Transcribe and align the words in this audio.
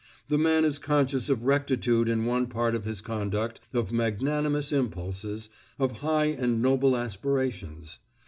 The 0.29 0.37
man 0.39 0.65
is 0.65 0.79
conscious 0.79 1.29
of 1.29 1.45
rectitude 1.45 2.09
in 2.09 2.25
one 2.25 2.47
part 2.47 2.73
of 2.73 2.85
his 2.85 3.01
conduct, 3.01 3.59
of 3.71 3.91
magnanimous 3.91 4.71
impulses, 4.71 5.47
of 5.77 5.97
high 5.99 6.25
and 6.39 6.59
noble 6.59 6.97
aspirations. 6.97 7.99